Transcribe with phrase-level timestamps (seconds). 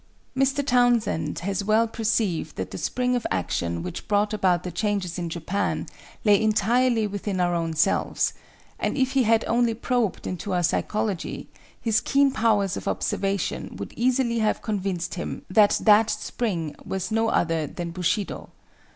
[0.35, 0.65] Mr.
[0.65, 5.29] Townsend has well perceived that the spring of action which brought about the changes in
[5.29, 5.85] Japan
[6.25, 8.33] lay entirely within our own selves;
[8.79, 13.93] and if he had only probed into our psychology, his keen powers of observation would
[13.95, 18.49] easily have convinced him that that spring was no other than Bushido.